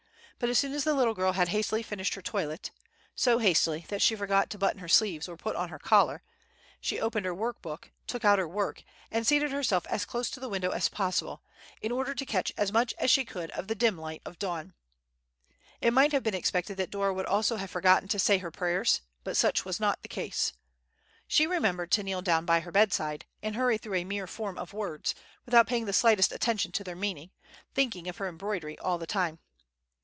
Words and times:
As 0.43 0.57
soon 0.57 0.73
as 0.73 0.85
the 0.85 0.95
little 0.95 1.13
girl 1.13 1.33
had 1.33 1.49
hastily 1.49 1.83
finished 1.83 2.15
her 2.15 2.21
toilet, 2.23 2.71
so 3.15 3.37
hastily 3.37 3.85
that 3.89 4.01
she 4.01 4.15
forgot 4.15 4.49
to 4.49 4.57
button 4.57 4.79
her 4.79 4.87
sleeves 4.87 5.27
or 5.27 5.37
put 5.37 5.55
on 5.55 5.69
her 5.69 5.77
collar, 5.77 6.23
she 6.81 6.99
opened 6.99 7.27
her 7.27 7.35
workbox, 7.35 7.89
took 8.07 8.25
out 8.25 8.39
her 8.39 8.47
work, 8.47 8.83
and 9.11 9.27
seated 9.27 9.51
herself 9.51 9.85
as 9.85 10.03
close 10.03 10.31
to 10.31 10.39
the 10.39 10.49
window 10.49 10.71
as 10.71 10.89
possible, 10.89 11.43
in 11.79 11.91
order 11.91 12.15
to 12.15 12.25
catch 12.25 12.51
as 12.57 12.71
much 12.73 12.91
as 12.97 13.11
she 13.11 13.23
could 13.23 13.51
of 13.51 13.67
the 13.67 13.75
dim 13.75 13.99
light 13.99 14.23
of 14.25 14.39
dawn. 14.39 14.73
It 15.79 15.93
might 15.93 16.11
have 16.11 16.23
been 16.23 16.33
expected 16.33 16.75
that 16.77 16.89
Dora 16.89 17.13
would 17.13 17.27
also 17.27 17.57
have 17.57 17.69
forgotten 17.69 18.07
to 18.09 18.17
say 18.17 18.39
her 18.39 18.49
prayers, 18.49 19.01
but 19.23 19.37
such 19.37 19.63
was 19.63 19.79
not 19.79 20.01
the 20.01 20.07
case. 20.09 20.53
She 21.27 21.45
remembered 21.45 21.91
to 21.91 22.01
kneel 22.03 22.23
down 22.23 22.45
by 22.45 22.61
her 22.61 22.71
bedside 22.71 23.25
and 23.43 23.55
hurry 23.55 23.77
through 23.77 23.93
a 23.99 24.03
mere 24.05 24.25
form 24.25 24.57
of 24.57 24.73
words, 24.73 25.13
without 25.45 25.67
paying 25.67 25.85
the 25.85 25.93
slightest 25.93 26.31
attention 26.31 26.71
to 26.71 26.83
their 26.83 26.95
meaning, 26.95 27.29
thinking 27.75 28.07
of 28.09 28.17
her 28.17 28.27
embroidery 28.27 28.75
all 28.79 28.97
the 28.97 29.05
time. 29.05 29.37